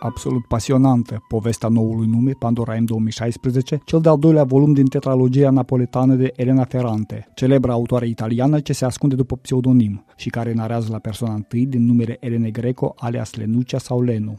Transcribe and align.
absolut 0.00 0.46
pasionantă, 0.46 1.24
povestea 1.28 1.68
noului 1.68 2.06
nume, 2.06 2.32
Pandora 2.32 2.76
M 2.80 2.84
2016, 2.84 3.80
cel 3.84 4.00
de-al 4.00 4.18
doilea 4.18 4.44
volum 4.44 4.72
din 4.72 4.86
tetralogia 4.86 5.50
napoletană 5.50 6.14
de 6.14 6.32
Elena 6.36 6.64
Ferrante, 6.64 7.28
celebra 7.34 7.72
autoare 7.72 8.06
italiană 8.06 8.60
ce 8.60 8.72
se 8.72 8.84
ascunde 8.84 9.14
după 9.14 9.36
pseudonim 9.36 10.04
și 10.16 10.30
care 10.30 10.52
narează 10.52 10.88
la 10.90 10.98
persoana 10.98 11.34
întâi 11.34 11.66
din 11.66 11.84
numele 11.84 12.16
Elene 12.20 12.50
Greco 12.50 12.94
alias 12.96 13.34
Lenucia 13.34 13.78
sau 13.78 14.02
Lenu. 14.02 14.38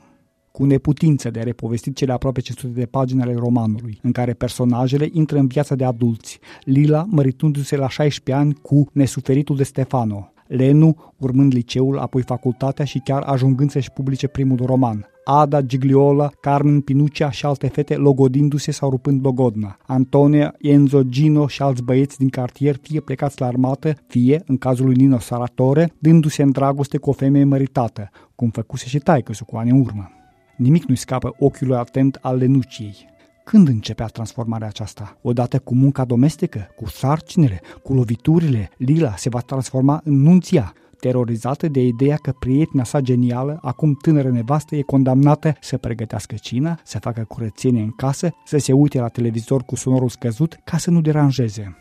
Cu 0.51 0.65
neputință 0.65 1.29
de 1.29 1.39
a 1.39 1.43
repovesti 1.43 1.93
cele 1.93 2.11
aproape 2.11 2.41
500 2.41 2.79
de 2.79 2.85
pagini 2.85 3.21
ale 3.21 3.35
romanului, 3.35 3.99
în 4.01 4.11
care 4.11 4.33
personajele 4.33 5.09
intră 5.11 5.37
în 5.37 5.47
viața 5.47 5.75
de 5.75 5.83
adulți, 5.83 6.39
Lila 6.63 7.05
măritându-se 7.09 7.75
la 7.75 7.89
16 7.89 8.43
ani 8.43 8.53
cu 8.61 8.89
nesuferitul 8.93 9.55
de 9.55 9.63
Stefano, 9.63 10.30
Lenu 10.51 11.13
urmând 11.17 11.53
liceul, 11.53 11.97
apoi 11.99 12.21
facultatea 12.21 12.85
și 12.85 13.01
chiar 13.03 13.21
ajungând 13.21 13.71
să-și 13.71 13.91
publice 13.91 14.27
primul 14.27 14.57
roman, 14.65 15.05
Ada, 15.23 15.61
Gigliola, 15.61 16.29
Carmen 16.41 16.81
Pinuccia 16.81 17.31
și 17.31 17.45
alte 17.45 17.67
fete 17.67 17.95
logodindu-se 17.95 18.71
sau 18.71 18.89
rupând 18.89 19.25
logodna. 19.25 19.77
Antonia, 19.85 20.55
Enzo, 20.59 21.03
Gino 21.03 21.47
și 21.47 21.61
alți 21.61 21.83
băieți 21.83 22.17
din 22.17 22.29
cartier 22.29 22.75
fie 22.81 22.99
plecați 22.99 23.41
la 23.41 23.47
armată, 23.47 23.95
fie, 24.07 24.43
în 24.45 24.57
cazul 24.57 24.85
lui 24.85 24.95
Nino 24.95 25.19
Saratore, 25.19 25.93
dându-se 25.99 26.41
în 26.41 26.51
dragoste 26.51 26.97
cu 26.97 27.09
o 27.09 27.13
femeie 27.13 27.43
măritată, 27.43 28.09
cum 28.35 28.49
făcuse 28.49 28.87
și 28.87 28.97
taică 28.97 29.33
cu 29.45 29.57
ani 29.57 29.69
în 29.69 29.79
urmă. 29.79 30.11
Nimic 30.57 30.85
nu-i 30.85 30.97
scapă 30.97 31.35
ochiului 31.39 31.75
atent 31.75 32.17
al 32.21 32.37
Lenuciei. 32.37 33.09
Când 33.43 33.67
începea 33.67 34.05
transformarea 34.05 34.67
aceasta? 34.67 35.17
Odată 35.21 35.59
cu 35.59 35.75
munca 35.75 36.05
domestică, 36.05 36.67
cu 36.75 36.89
sarcinile, 36.89 37.61
cu 37.83 37.93
loviturile, 37.93 38.69
Lila 38.77 39.15
se 39.15 39.29
va 39.29 39.39
transforma 39.39 40.01
în 40.03 40.21
nunția, 40.21 40.73
terorizată 40.99 41.67
de 41.67 41.81
ideea 41.81 42.15
că 42.15 42.33
prietena 42.39 42.83
sa 42.83 42.99
genială, 42.99 43.59
acum 43.61 43.93
tânără 43.93 44.29
nevastă, 44.29 44.75
e 44.75 44.81
condamnată 44.81 45.55
să 45.61 45.77
pregătească 45.77 46.35
cina, 46.35 46.79
să 46.83 46.99
facă 46.99 47.23
curățenie 47.27 47.81
în 47.81 47.91
casă, 47.91 48.29
să 48.45 48.57
se 48.57 48.73
uite 48.73 48.99
la 48.99 49.07
televizor 49.07 49.63
cu 49.63 49.75
sonorul 49.75 50.09
scăzut 50.09 50.59
ca 50.63 50.77
să 50.77 50.91
nu 50.91 51.01
deranjeze. 51.01 51.75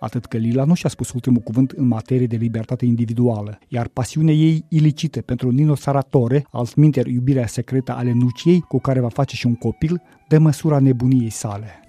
Atât 0.00 0.26
că 0.26 0.36
Lila 0.36 0.64
nu 0.64 0.74
și-a 0.74 0.88
spus 0.88 1.12
ultimul 1.12 1.40
cuvânt 1.40 1.70
în 1.70 1.86
materie 1.86 2.26
de 2.26 2.36
libertate 2.36 2.84
individuală, 2.84 3.58
iar 3.68 3.88
pasiunea 3.88 4.34
ei 4.34 4.64
ilicită 4.68 5.20
pentru 5.20 5.50
Nino 5.50 5.74
Saratore, 5.74 6.46
altminteri 6.50 7.12
iubirea 7.12 7.46
secretă 7.46 7.92
ale 7.92 8.12
Nuciei, 8.12 8.60
cu 8.60 8.78
care 8.78 9.00
va 9.00 9.08
face 9.08 9.36
și 9.36 9.46
un 9.46 9.54
copil, 9.54 10.02
de 10.28 10.38
măsura 10.38 10.78
nebuniei 10.78 11.30
sale. 11.30 11.80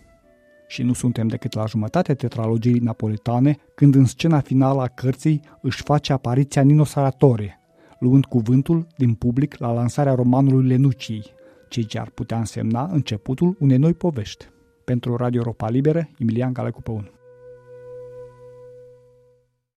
Și 0.67 0.83
nu 0.83 0.93
suntem 0.93 1.27
decât 1.27 1.53
la 1.53 1.65
jumătatea 1.65 2.15
tetralogiei 2.15 2.79
napoletane, 2.79 3.55
când 3.75 3.95
în 3.95 4.05
scena 4.05 4.39
finală 4.39 4.81
a 4.81 4.87
cărții 4.87 5.41
își 5.61 5.83
face 5.83 6.13
apariția 6.13 6.61
Nino 6.61 6.83
Saratore, 6.83 7.59
luând 7.99 8.25
cuvântul 8.25 8.87
din 8.97 9.13
public 9.13 9.57
la 9.57 9.71
lansarea 9.71 10.13
romanului 10.13 10.67
Lenuciei, 10.67 11.25
ceea 11.69 11.85
ce 11.85 11.99
ar 11.99 12.09
putea 12.09 12.37
însemna 12.37 12.89
începutul 12.91 13.55
unei 13.59 13.77
noi 13.77 13.93
povești. 13.93 14.45
Pentru 14.85 15.15
Radio 15.15 15.39
Europa 15.39 15.69
Liberă, 15.69 16.09
Emilian 16.17 16.53
Galecupăun. 16.53 17.11